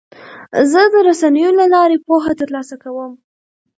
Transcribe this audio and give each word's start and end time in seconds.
زه 0.71 0.81
د 0.93 0.95
رسنیو 1.07 1.51
له 1.59 1.65
لارې 1.73 1.97
پوهه 2.05 2.31
ترلاسه 2.41 2.75
کوم. 2.83 3.11